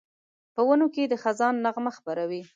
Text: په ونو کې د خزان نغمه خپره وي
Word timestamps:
په 0.53 0.61
ونو 0.67 0.87
کې 0.93 1.03
د 1.07 1.13
خزان 1.23 1.53
نغمه 1.65 1.91
خپره 1.97 2.23
وي 2.29 2.41